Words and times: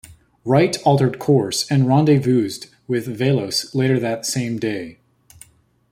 "Wright" 0.43 0.77
altered 0.83 1.19
course 1.19 1.69
and 1.69 1.87
rendezvoused 1.87 2.71
with 2.87 3.05
"Velos" 3.05 3.75
later 3.75 3.99
that 3.99 4.25
same 4.25 4.57
day. 4.57 4.97